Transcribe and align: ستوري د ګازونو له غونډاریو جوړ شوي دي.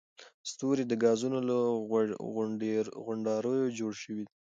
ستوري 0.51 0.83
د 0.87 0.93
ګازونو 1.03 1.39
له 1.49 1.57
غونډاریو 3.03 3.75
جوړ 3.79 3.91
شوي 4.01 4.21
دي. 4.25 4.29